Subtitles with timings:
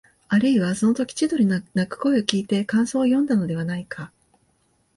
[0.29, 4.11] あるいは、そのとき千鳥の鳴く声をきいて感想をよんだのではないか、